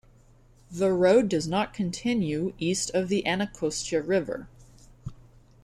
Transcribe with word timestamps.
The 0.71 0.91
road 0.91 1.29
does 1.29 1.47
not 1.47 1.75
continue 1.75 2.55
east 2.57 2.89
of 2.95 3.07
the 3.07 3.23
Anacostia 3.23 4.01
River. 4.01 4.47